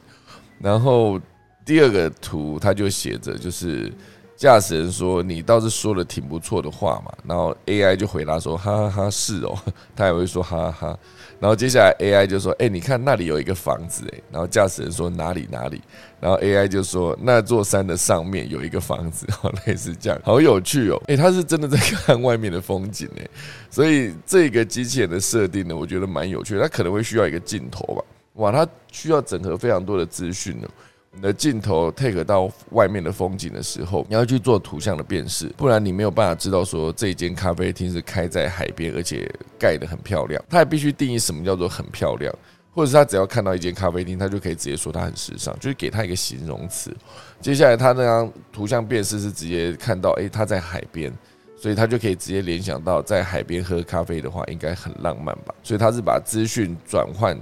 [0.59, 1.19] 然后
[1.65, 3.91] 第二个图，他就写着就是
[4.35, 9.57] 驾驶人说：“你倒是说的挺不错的话嘛。”然后 AI 就回答说：“哈哈哈，是哦。”
[9.95, 10.99] 他也会说：“哈哈哈。”
[11.41, 15.81] 然后接下来 AI 就说：“哎，你看那里有一个房子哎。”然后驾驶人说：“哪里哪里？”
[16.21, 19.25] 然后 AI 就说：“那座山的上面有一个房子。
[19.65, 21.01] ”，类似这样，好有趣哦。
[21.07, 23.27] 哎，他是真的在看外面的风景哎。
[23.71, 26.59] 所以这个机器人的设定呢，我觉得蛮有趣。
[26.59, 28.03] 它可能会需要一个镜头吧？
[28.35, 30.67] 哇，它需要整合非常多的资讯呢。
[31.13, 40.41] 你的镜头 take 到外面的风景的时候，你要去做图像的辨识，不然你没有办法知道说这间咖啡厅是开在海边，而且盖得很漂亮。
[40.49, 42.33] 它也必须定义什么叫做很漂亮，
[42.73, 46.95] 或者是他只要看到一间咖啡厅，他就可以直接说它很时尚，就是给他一个形容词。
[47.41, 51.11] 接下来他那张图像辨识是直接看到，诶，他在海边，
[51.57, 55.53] 所以他就可以直接联想到在海边喝咖啡的话，应该很浪漫吧。
[55.61, 57.37] 所以他是把资讯转换。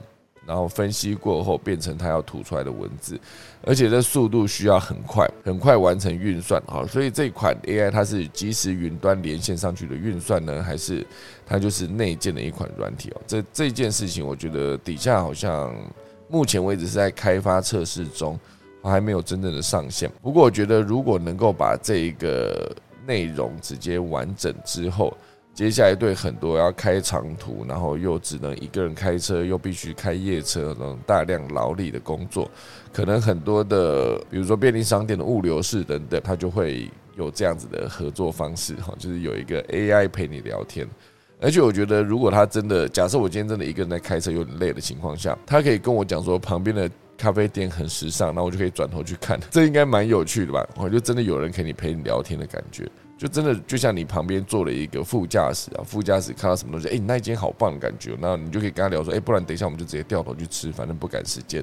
[0.50, 3.22] 然后分析过后变成他要吐出来的文字，
[3.64, 6.60] 而且这速度需要很快，很快完成运算。
[6.66, 11.06] 好，所以这款 AI 它是即时云端连线上去的运算呢，还是
[11.46, 13.22] 它就是内建的一款软体哦？
[13.28, 15.72] 这这件事情，我觉得底下好像
[16.28, 18.40] 目前为止是在开发测试中，
[18.82, 20.12] 还没有真正的上线。
[20.20, 25.16] 不过我觉得如果能够把这一个内容直接完整之后，
[25.60, 32.50] 接下来对很多要开长途，然后又只能一个人开车，又必须开夜车那种大量劳力的工作，
[32.94, 40.88] 可能很多的，比如说便利商店的物流室等等，它就会有这样子的合作方式哈，就是有一个 AI 陪你聊天。
[41.42, 50.66] 而且我觉得，如果他真的假设我今天真的一个人在开车有点累的情况下，他可以跟我讲说旁边的咖啡店很时尚，那我就可以转头去看，这应该蛮有趣的吧？
[50.78, 52.90] 我就真的有人可以陪你聊天的感觉。
[53.20, 61.62] 就真的就像你旁边坐了一个副驾驶啊，副驾驶看到什么东西，哎，你那一间好棒的感觉，然后你就可以跟他聊说，哎，不然等一下我们就直接掉头去吃，反正不赶时间。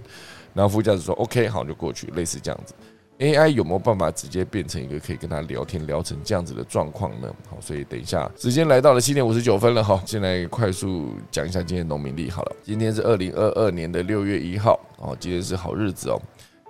[0.53, 2.75] 然后副驾驶说，OK，好，就过去，类似这样子。
[3.19, 7.35] AI 有没有办法直接变成一个可以跟他聊天聊成这样子的状况呢？
[7.49, 12.57] 好，所以等一下时间来到了七点五十九分了，哈，先来快速讲一下今天农民历好了。
[12.63, 16.21] 今天是二零二二年的六月一号，哦，今天是好日子哦，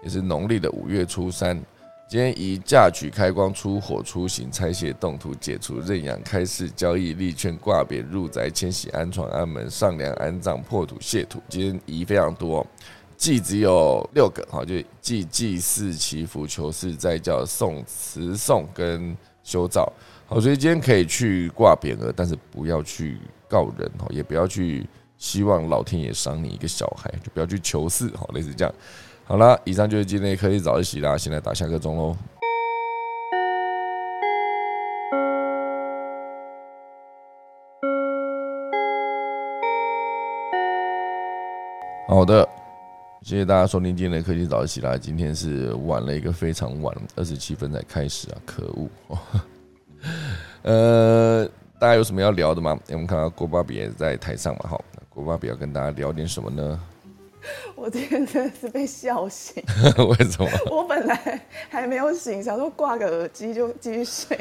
[0.05, 1.61] 也是农历的五月初三。
[2.09, 11.43] 今天以嫁娶、开光、出火、出行、拆卸、动土、解除、认养、开市、交易、立券、挂匾、入宅、迁徙、安床、安门、上梁、安葬、破土、卸土。
[11.49, 12.65] 今天仪非常多，
[13.17, 19.93] 祭只有六个，好，就祭、祭祀、祈福、求事、再叫、送词送跟修造。
[20.27, 24.89] 好，所以今天可以去挂匾额，但是不要去告人，哈，也不要去
[25.19, 28.73] 希望老天爷赏你一个小孩，就不要去求事，好，类似这样。
[29.29, 32.17] 好了，以上就是今天的科技早自习啦，现在打下个钟喽。
[42.07, 42.49] 好的，
[43.23, 44.97] 谢谢大家收听今天的科技早起啦。
[44.97, 48.89] 今天是晚了一个非常晚，二十七分才开始啊，可恶！
[50.63, 51.45] 呃，
[51.81, 52.79] 大家有什么要聊的吗？
[52.91, 56.81] 我们看到郭巴比也在台上嘛，好，郭巴比要跟大家聊点什么呢？
[57.75, 59.63] 我我今天真的是被笑醒。
[60.09, 60.51] 为什么？
[60.73, 64.37] 我本来还没有醒，想说挂个耳机就继续睡。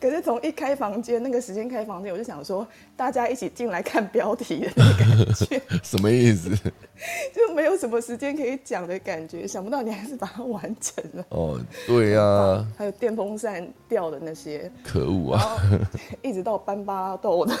[0.00, 6.50] 可是从一开房间，那个时间开房间，我就想说大家一起进来看标题的那个感觉， 什么意思？
[7.60, 9.46] 就没有什么时间可以讲的感觉。
[9.46, 11.24] 想不到你还是把它完成了。
[11.28, 12.66] 哦，对呀。
[12.76, 15.56] 还有电风扇掉的那些，可恶啊！
[16.22, 17.54] 一直到班巴拉豆的，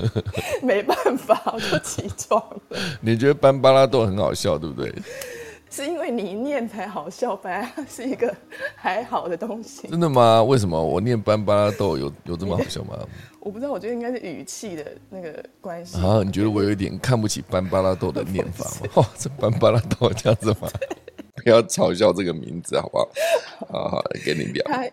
[0.62, 2.78] 没办法，我就起床了。
[3.00, 4.92] 你觉得班巴拉豆很好笑，对不对？
[5.78, 8.34] 是因为你念才好笑，本来是一个
[8.74, 9.86] 还好的东西。
[9.86, 10.42] 真的吗？
[10.42, 12.98] 为什么我念班巴拉豆有有这么好笑吗？
[13.38, 16.20] 我不知道，我觉得应该是语气的那个关系啊。
[16.24, 18.90] 你觉得我有一点看不起班巴拉豆的念法吗？
[18.96, 20.68] 哦，这斑巴拉豆这样子吗？
[21.44, 23.08] 不要嘲笑这个名字好不好？
[23.68, 24.64] 好好给你聊。
[24.64, 24.84] 他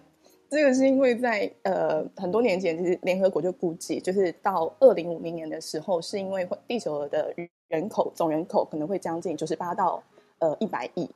[0.51, 7.33] 这个是因为在呃很多年前，其实联合国就估计，就是到二零五零年的时候，是因为地球的
[7.69, 10.03] 人口总人口可能会将近九十八到。
[10.45, 11.09] 呃，一百亿，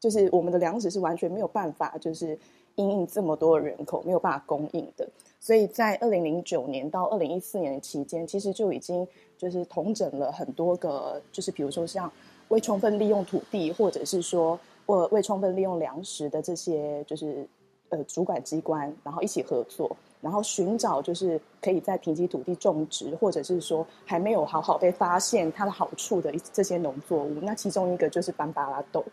[0.00, 2.36] 就是我们的粮食是完全没有办法，就是
[2.74, 5.08] 因应这么多人口没有办法供应的。
[5.38, 9.06] 所以在二零零九年到二零一四年的期间，其实就已经
[9.38, 12.10] 就是统整了很多个，就是比如说像
[12.48, 17.46] 未充分利用土地，或者是说未未充分利用粮食的这些，就是
[17.90, 19.96] 呃主管机关，然后一起合作。
[20.22, 27.34] 然后寻找就是可以在贫瘠土地种植，或者是说还没有好好被发现它的好处的这些农作物。
[27.42, 29.04] 那其中一个就是班巴拉豆。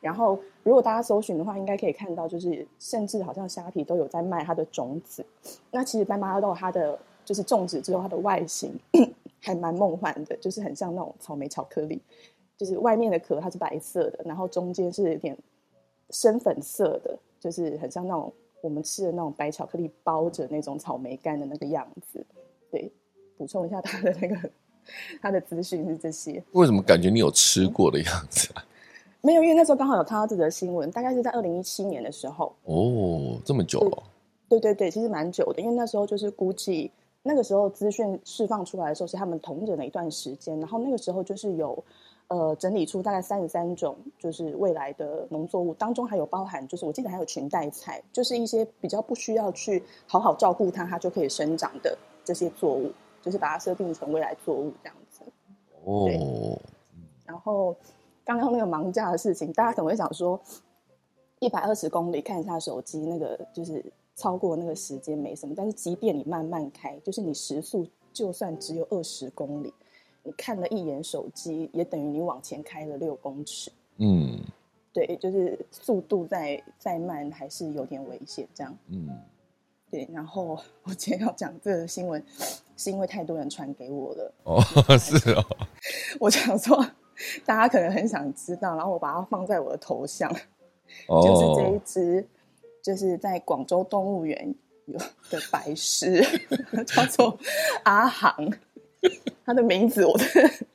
[0.00, 5.26] 然后如果大家搜寻的话，应该可以看到，就是甚至好像虾皮都有在卖它的种子。
[5.70, 8.72] 那其实班巴拉豆它的就是种植之后，它的外形
[9.42, 12.00] 还蛮梦幻的，就是很像那种草莓巧克力，
[12.56, 15.36] 就是外面的壳它是白色的，然后中间是有点
[16.10, 18.32] 深粉色的，就是很像那种。
[18.62, 22.24] 我们吃的那种白巧克力包着那种草莓干的那个样子，
[22.70, 22.90] 对，
[23.36, 24.50] 补充一下他的那个
[25.20, 26.42] 他的资讯是这些。
[26.52, 28.48] 为什么感觉你有吃过的样子？
[29.20, 32.54] 没有，因为那时候刚好有看到这则新闻，大概是在二零一七年的时候。
[32.64, 34.02] 哦，这么久了。
[34.48, 36.90] 对对对，其实蛮久的，因为那时候就是估计
[37.22, 41.84] 那个时候资讯释放出来的时候是他们同整了一段时间，然后那个时候就是有。
[42.34, 52.90] 呃，整理出大概三十三种，就是未来的农作物当中还有包含，就是我记得还有裙带菜，就是一些比较不需要去好好照顾它，它就可以生长的这些作物，
[53.20, 55.20] 就是把它设定成未来作物这样子。
[55.84, 56.08] 哦。
[57.26, 57.76] 然后
[58.24, 60.40] 刚刚那个盲架的事情，大家可能会想说，
[61.38, 63.84] 一百二十公里看一下手机，那个就是
[64.16, 69.74] 超过那个时间没什么，但是即便你慢慢开，就是你时速就算只有二十公里。
[70.22, 73.70] 你看了一眼手机，也等于你往前开了六公尺。
[73.98, 74.40] 嗯，
[74.92, 78.46] 对，就是速度再再慢，还是有点危险。
[78.54, 79.08] 这样，嗯，
[79.90, 80.08] 对。
[80.12, 82.24] 然后我今天要讲这个新闻，
[82.76, 84.34] 是因为太多人传给我了。
[84.44, 84.62] 哦，
[84.98, 85.44] 是哦。
[86.20, 86.76] 我想说，
[87.44, 90.32] 大家可能很想知道，然后我把它放在我的头像，
[91.08, 92.26] 就是这一只，
[92.82, 94.54] 就是在广州动物园
[94.86, 94.98] 有
[95.30, 96.24] 的白狮，
[96.86, 97.38] 叫做
[97.84, 98.34] 阿航。
[99.44, 100.24] 他的名字，我的，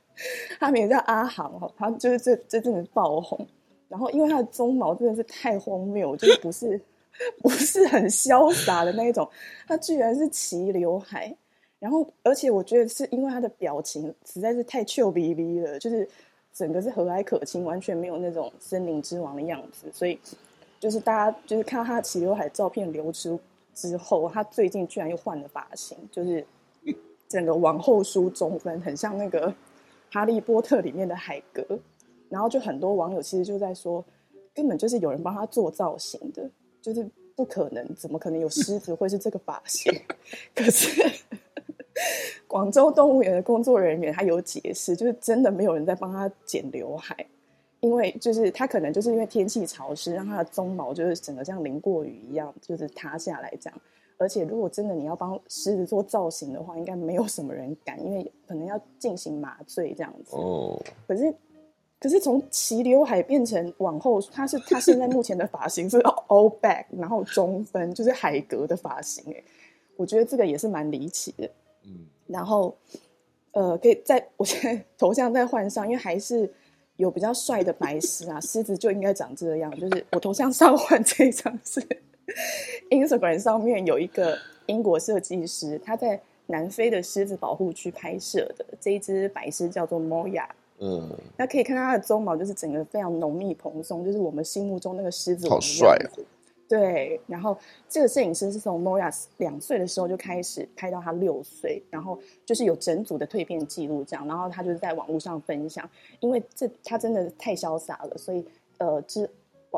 [0.60, 3.46] 他名字叫阿航哈，他就是这这阵子爆红，
[3.88, 6.80] 然后因为他的鬃毛真的是太荒谬，就是不是
[7.42, 9.28] 不是很潇洒的那一种，
[9.66, 11.34] 他居然是齐刘海，
[11.78, 16.06] 然后而且我觉得是因为他的表情实在是太俏逼逼了，就是
[16.52, 20.18] 整个是和蔼可亲，完全没有那种森林之王的样子，所以
[20.78, 23.40] 就是大家就是看到他齐刘海照片流出
[23.74, 26.44] 之后，他最近居然又换了发型，就是。
[27.28, 29.48] 整个往后梳中分，很像那个
[30.10, 31.78] 《哈利波特》里面的海格，
[32.28, 34.04] 然后就很多网友其实就在说，
[34.54, 39.92] 根本就是有人帮他做造型的，就是不可能，怎么可能有狮子会是这个发型？
[40.54, 41.10] 可是
[42.46, 47.14] 广州动物园的工作人员他有解释，就是真的没有人在帮他剪刘海，
[47.80, 53.80] 因为就是他可能就是因为天气潮湿，让他的鬃毛就是整个像淋过雨一样，就是塌下来这样。
[54.20, 60.34] 而且，如果真的你要帮狮子做造型的话，应该没有什么人敢，因为可能要进行麻醉这样子。
[60.34, 60.76] 哦。
[61.06, 61.32] 可是，
[62.00, 69.24] 可是从齐刘海变成往后，他是他现在目前的发型是 all back，然后中分，就是海格的发型。
[69.32, 69.40] 哎，
[69.96, 71.48] 我觉得这个也是蛮离奇的。
[71.84, 72.06] 嗯。
[72.26, 72.76] 然后，
[73.52, 76.52] 呃，可以在我现在头像再换上，因为还是
[76.96, 79.70] 有比较帅的白狮啊，狮子就应该长这样。
[79.78, 81.80] 就是我头像上换这张是。
[82.90, 90.46] Instagram 上面有一个英国设计师，他在南非的狮子保护区拍摄的这一只白狮叫做 Moya。
[90.80, 96.22] 嗯，那可以看到它的鬃毛就是整个非常浓密蓬松，就是我们心目中那个狮子好帅哦。
[96.68, 97.56] 对，然后
[97.88, 105.88] 这个摄影师是从 Moya 两岁的时候就开始拍到他六岁，然后就是有整组的蜕变记录这样，然后他就是在网络上分享，
[106.20, 109.28] 因为这他真的太潇洒了，所以呃，之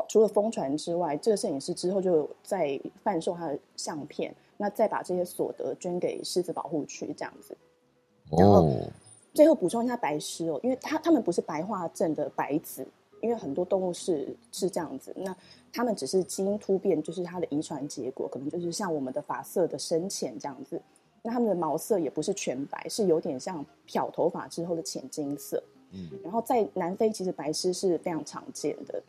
[0.07, 7.55] 除了疯传之外，这个摄影师之后就在贩售他的相片，那再把这些所得捐给狮子保护区这样子。
[8.37, 8.69] 然后
[9.33, 12.87] 最后补充一下白狮哦，因为他他们不是白化症的白子。
[13.21, 15.35] 因为很多动物是是这样子，那
[15.71, 20.81] 他们只是基因突变，就是它的遗传结果，可能就是像我们的发色的深浅这样子。
[21.21, 25.61] 那他们的毛色也不是全白，是有点像漂头发之后的浅金色。
[25.91, 28.99] 嗯，然后在南非，其实白狮是非常常见的。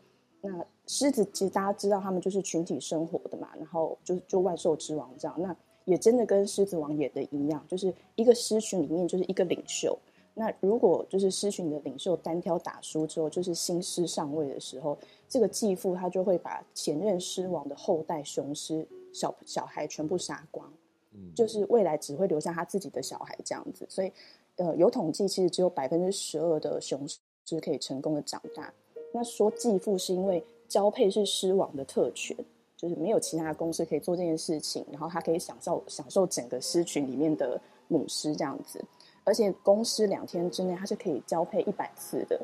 [0.45, 5.33] 那狮子其实大家知道，他们就是群体生活的嘛，然后就就万兽之王这样。
[5.41, 9.97] 那也真的跟狮子王演的一样，就是一个狮群里面就是一个领袖。
[10.33, 14.97] 那如果就是狮群的领袖单挑打输之后，就是新狮上位的时候，
[15.29, 20.69] 这个继父他就会把前任狮王的后代雄狮小小孩全部杀光，
[21.11, 23.85] 嗯，就是未来只会留下他自己的小孩这样子。
[23.87, 24.11] 所以，
[24.57, 28.73] 呃，有统计，其实只有百分之十二的雄狮可以成功的长大。
[29.13, 32.35] 那说继父是因为交配是狮王的特权，
[32.75, 38.83] 就是没有其他公司可以做这件事情，然后他可以享受享受整个狮群里面的母狮这样子。
[39.23, 42.41] 而且公狮两天之内它是可以交配一百次的，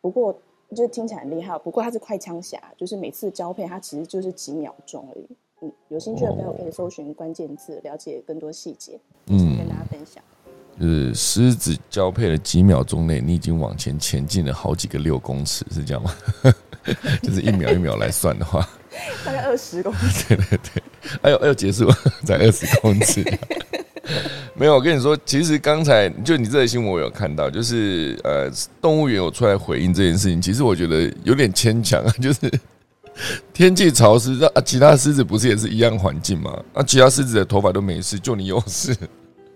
[0.00, 0.32] 不过
[0.70, 1.58] 就是听起来很厉害。
[1.58, 5.26] 不过它是快枪侠，就是每次交配它其实就是几秒钟而已。
[5.62, 9.00] 嗯，有兴趣的朋友可以搜寻关键字，了解更多细节。
[9.26, 10.22] 嗯，跟大家分享。
[10.80, 16.12] 就是狮子交配了几秒钟内，你已经往前前进了好几个六公尺，是这样吗？
[17.22, 18.68] 就是一秒一秒来算的话，
[19.24, 20.28] 大概二十公尺。
[20.34, 20.82] 对对对，
[21.22, 21.88] 哎呦哎呦，结束
[22.26, 23.22] 才二十公尺。
[24.54, 28.50] 没有，我跟你说，其实刚才就你这个新闻我有看到，就是呃，
[28.80, 30.42] 动物园有出来回应这件事情。
[30.42, 32.50] 其实我觉得有点牵强啊，就是
[33.52, 36.52] 天气潮湿，啊，其他狮子不是也是一样环境吗？
[36.74, 38.94] 啊，其他狮子的头发都没事，就你有事，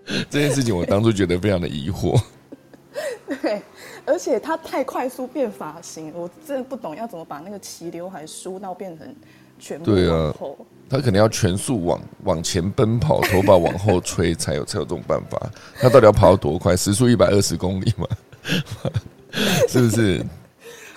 [0.29, 2.19] 这件事情我当初觉得非常的疑惑。
[3.41, 3.61] 对，
[4.05, 9.15] 而且他太快速变发型，我真的不懂要怎么把那个齐刘海梳到变成
[9.59, 10.57] 全部往后。
[10.89, 15.51] 他可能要全速往往前奔跑，头发往后吹，才有才有这种办法。
[15.79, 16.75] 他到底要跑多快？
[16.77, 18.07] 时速一百二十公里吗？
[19.67, 20.25] 是不是？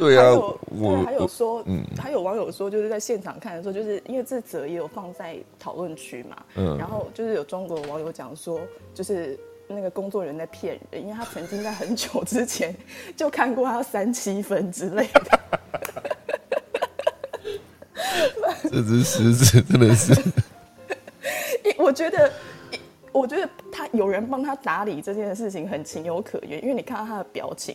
[0.01, 0.33] 对啊，
[0.67, 8.59] 我还有说，嗯，还有网友说，就是在现场看的时候，就是因为这则也有放在讨论区嘛，嗯，然后就是有中国网友讲说，
[8.95, 9.39] 就是
[9.69, 12.75] 那个工作人员在骗人，因为他曾经在很久之前
[13.15, 15.41] 就看过他三七分之类的。
[18.63, 20.15] 这只狮子真的是，
[21.77, 22.33] 我觉得，
[23.11, 27.75] 我觉得他有人帮他打理这件事情很情有可原，因为你看到他的表情，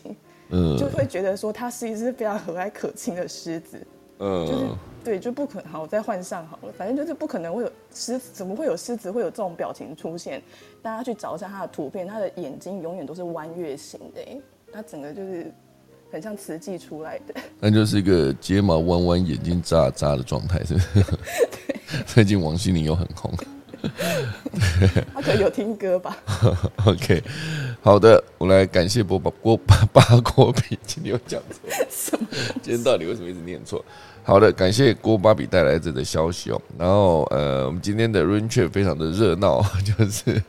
[0.50, 3.88] 嗯，就会觉得说他是一只非常和蔼可亲的狮子，
[4.20, 4.66] 嗯，就是
[5.04, 10.42] 对，就不可能好，我再换上好了，反正就是不可能会有狮子，怎么会有狮子会有这种表情出现？
[10.82, 14.22] 大家去找一下他的图片，他的眼睛永远都是弯月形的，
[14.72, 15.52] 他整个就是。
[16.12, 21.04] 很像瓷器出来的，那就是一个睫毛弯弯、眼睛眨眨的状态，是不是？
[22.08, 23.34] 最近王心凌又很红，
[25.14, 26.16] 他可能有听歌吧。
[26.86, 27.22] OK，
[27.86, 32.28] 好的，我来感谢波巴郭 八八郭比，今天又讲错，什么
[32.60, 33.86] 今天到底为什么一直念错？
[34.24, 36.60] 好的，感谢郭巴比带来这的消息哦。
[36.80, 40.42] 然后呃，我们今天的 Rain Chat 非常的热闹， 就是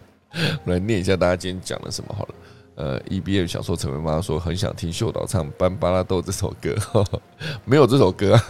[0.65, 2.35] 我来念一下大家今天讲了什么好了。
[2.77, 6.75] 呃，E B M 小说陈文妈说很想听秀导唱《班巴拉豆》这首歌，
[7.67, 8.41] 没有这首歌啊。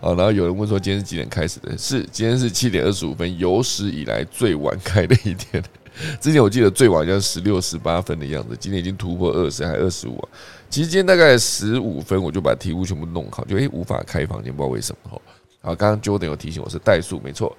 [0.00, 1.78] 啊，然后有人问说今天是几点开始的？
[1.78, 5.62] 是今天是七点二十五分，有史以来最晚开的一天。
[6.20, 10.28] 之前我记得最晚像十六、十八分的样子，今天已经突破二十，还二十五啊。
[10.68, 15.20] 其实今天大概十五分我就把题目全部弄好，就诶无法开房间，不知道为什么。
[15.60, 17.56] 好，刚刚 Jordan 有提醒我是代数，没错。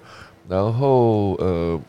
[0.48, 1.80] 然后呃。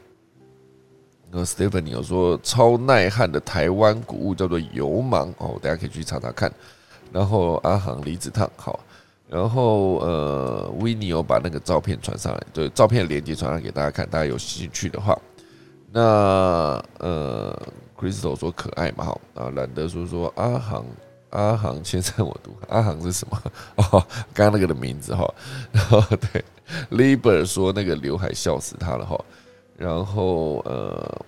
[1.29, 6.49] 那 Stephanie 有说超耐旱的台湾谷物叫做油芒哦，大家可以去查查看。
[7.11, 8.79] 然后阿航离子烫好，
[9.27, 15.19] 然后呃 w i n n 有把那个照片传上来，对，照片链接传上给大家看，大家有兴趣的话。
[15.91, 17.59] 那呃
[17.97, 20.85] Crystal 说可爱嘛，好啊，懒得说说阿航
[21.31, 23.41] 阿航先生我读阿航是什么？
[23.91, 25.27] 哦，刚刚那个的名字哈。
[25.71, 26.43] 然后对
[26.91, 29.19] Liber 说那个刘海笑死他了哈。
[29.77, 31.21] 然后呃，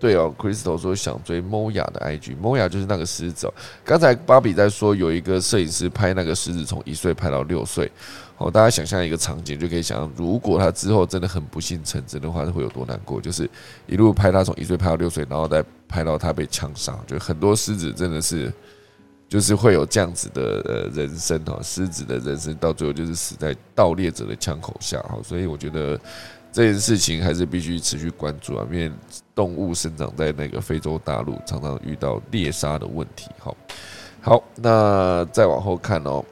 [0.00, 3.54] 对哦，Crystal 说想追 Moya 的 IG，Moya 就是那个狮子哦。
[3.84, 7.92] 刚才芭比在说有一个摄影师拍那个狮子从一岁拍到六岁，
[8.38, 13.20] 哦，大家想象一个场景就可以想象，如果他之后真的很不幸成真的话，会有多难过？
[13.20, 13.48] 就是
[13.86, 18.50] 一路拍他从一岁拍到六岁，然后再拍到他被枪杀，就很多狮子真的是
[19.28, 26.00] 就是会有这样子的呃人生哈，狮子的人生到最后就是死在盗猎者的枪口下哈，所以我觉得
[26.52, 28.90] 这件事情还是必须持续关注啊，因为
[29.34, 33.30] 动物生长在那个非洲大陆，常常遇到猎杀的问题。
[33.38, 33.56] 好，
[34.20, 36.24] 好，那再往后看哦。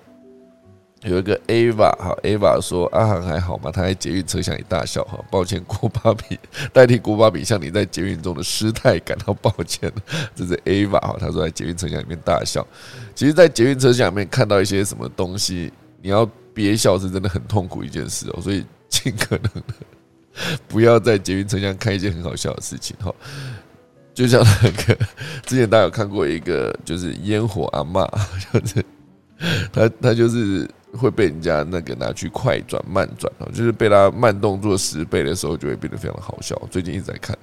[1.02, 3.70] 有一个 Ava 哈，Ava 说阿航还好吗？
[3.70, 6.36] 他在捷运车厢里大笑哈，抱歉郭巴比
[6.72, 9.92] 代替郭巴比向你在捷运中的失态感到抱歉
[10.34, 12.66] 这是 Ava 哈，他说在捷运车厢里面大笑。
[13.14, 19.74] 其实，在捷运车厢里面看到一些什么东西，你要憋笑是真的很痛苦一件事哦，所以尽可能的
[20.68, 23.14] 不要在捷运车厢看一件很好笑的事情哈。
[24.14, 24.98] 就像那个
[25.46, 28.04] 之前大家有看过一个，就是烟火阿妈，
[28.52, 28.84] 就是
[29.72, 30.68] 他他就是。
[30.94, 36.58] 会被人家那个拿去快转慢转哦，就是被他慢动作十倍的时候，就会变得非常的好笑。
[36.70, 37.36] 最近一直在看，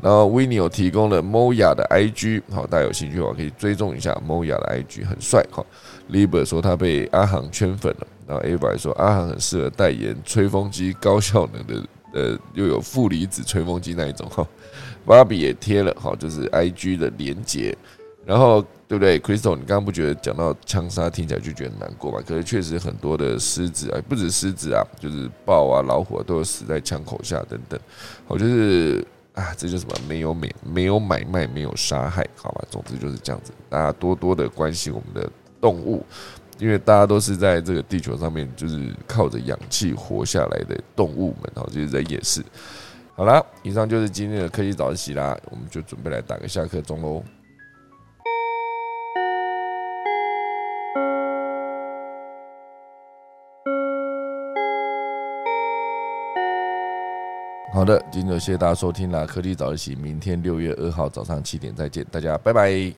[0.00, 5.62] 然后 w i n n i 有提供了 Moya 的 IG，好，大家有兴趣的话可以追踪一下 Moya 的 IG，很帅哈。
[6.10, 11.86] Liber 说他被阿航圈粉了，然后 Ava 说阿航很适合代言吹风机，高效能的
[12.16, 14.46] 呃又有负离子吹风机那一种 哈。
[15.04, 17.76] 芭比也贴了哈，就是 IG 的连接。
[18.24, 19.54] 然后对不对，Crystal？
[19.54, 22.18] 你刚刚不觉得讲到枪杀听起来就觉得难过吗？
[22.26, 27.78] 可是确实很多的狮子啊，不止狮子啊，就是豹啊、老虎都有死在枪口下等等。
[28.26, 32.64] 我就是啊，这就什么没有买、没有买卖、没有杀害，好吧？
[32.68, 33.52] 总之就是这样子。
[33.68, 36.04] 大家多多的关心我们的动物，
[36.58, 41.50] 因为大家都是在这个地球上面，就是靠着氧气活下来的动物们。
[41.54, 42.42] 然后，其实人也是。
[43.14, 47.22] 好了，以上就是今天的科技早自习啦，我们就准备来打个下课钟喽。
[57.72, 59.26] 好的，今天就谢谢大家收听啦！
[59.26, 62.90] 科技早起，明天六月二号早上七点再见，大家拜拜。